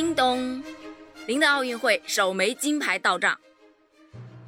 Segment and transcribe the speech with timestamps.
[0.00, 0.64] 叮咚，
[1.26, 3.38] 您的奥运会首枚金牌到账。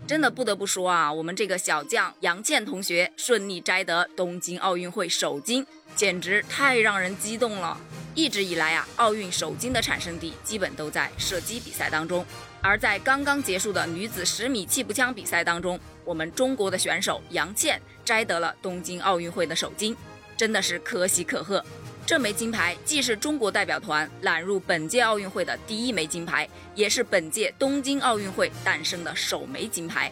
[0.06, 7.78] 真的不得不说啊，我们这个小将杨倩同学顺利摘得东京奥运会首金，简直太让人激动了。
[8.14, 12.24] 一直以来啊，奥运首金的产生地基本都在射击比赛当中，
[12.62, 19.94] 而在刚刚结束的女子十米气步枪比赛当中，我们中国的选手杨倩摘得了东京奥运会的首金，
[20.34, 21.62] 真的是可喜可贺。
[22.04, 30.10] 这枚金牌既是中国代表团揽入本届奥运会的第一枚金牌，也是本届东京奥运会诞生的首枚金牌。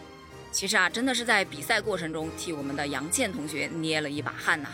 [0.53, 4.69] 其实啊，真的是在比赛过程中替我们的杨倩同学捏了一把汗呐。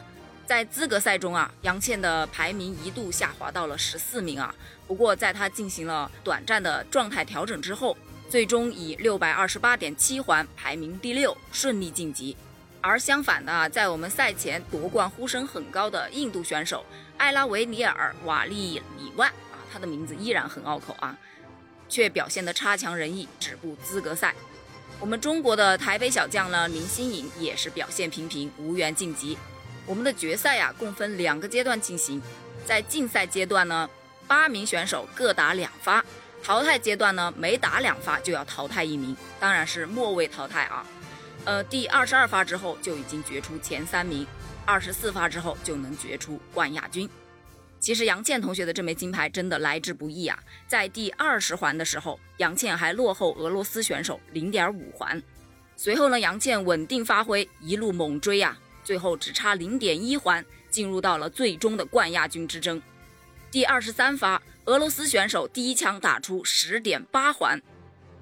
[0.45, 4.53] 在资格赛中啊，杨倩的排名一度下滑到了十四名啊。
[4.87, 7.97] 不过在她进行了短暂的状态调整之后，
[8.29, 12.37] 最终以六百二十八点七环排名第六，顺利晋级。
[12.81, 16.85] 而相反的，在我们赛前夺冠呼声很高的印度选手
[17.17, 21.17] 艾拉维尼尔瓦利里万啊，他的名字依然很拗口啊，
[21.89, 24.33] 却表现得差强人意，止步资格赛。
[24.99, 29.37] 我们中国的台北小将呢，林心颖也是表现平平，无缘晋级。
[29.85, 32.21] 我们的决赛呀，共分两个阶段进行，
[32.65, 33.89] 在竞赛阶段呢，
[34.27, 36.01] 八名选手各打两发；
[36.43, 40.85] 淘汰阶段呢，每打两发就要淘汰一名，当然是末位淘汰啊。
[41.47, 44.27] 呃，第二十二发之后就已经决出前三名，
[44.65, 47.09] 二十四发之后就能决出冠亚军。
[47.79, 50.37] 其实杨倩同学的这枚金牌真的来之不易啊！
[50.67, 55.23] 在第二十环的时候，杨倩还落后俄罗斯选手零点五环。
[55.77, 62.81] 随后呢，杨倩稳定发挥，一路猛追啊，最后只差零点一环，进入到了最终的冠亚军之争。
[63.49, 67.61] 第二十三发，俄罗斯选手第一枪打出十点八环，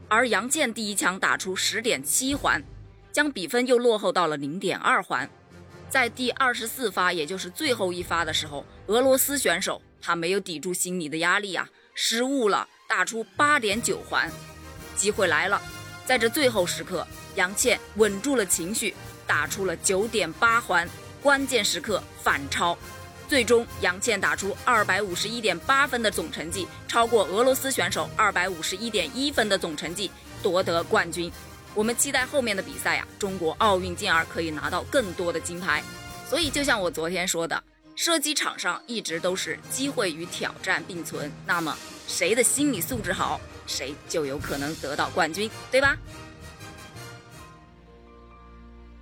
[0.07, 2.63] 而杨倩第一枪打出十点七环。
[3.15, 5.29] 将比分又落后到了零点二环，
[5.89, 14.29] 在第二十四发，也就是最后一发的时候，俄罗斯选手他没有抵住心理的压力啊，失误了，打出八点九环。
[14.97, 15.61] 机会来了，
[16.05, 18.93] 在这最后时刻，杨倩稳住了情绪，
[19.25, 20.85] 打出了九点八环，
[21.21, 22.77] 关键时刻反超，
[23.29, 30.11] 最终杨倩打出二百五十一点八分的总成绩，超过俄罗斯选手二百五十一点一分的总成绩，
[30.43, 31.31] 夺得冠军。
[31.75, 35.83] 我们期待后面的比赛呀，中国奥运健儿可以拿到更多的金牌。
[36.29, 37.61] 所以，就像我昨天说的，
[37.97, 41.29] 射击场上一直都是机会与挑战并存。
[41.45, 41.77] 那么，
[42.07, 45.97] 谁的心理素质好，谁就有可能得到冠军，对吧？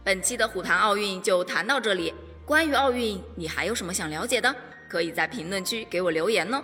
[0.03, 2.11] 本期的虎谈奥运就谈到这里。
[2.43, 4.53] 关于奥运，你还有什么想了解的？
[4.89, 6.61] 可以在评论区给我留言呢。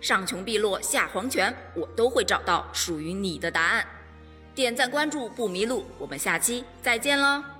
[0.00, 3.86] 上穷碧落下黄泉，我都会找到属于你的答案。
[4.54, 7.53] 点赞关注不迷路，我们下期再见喽。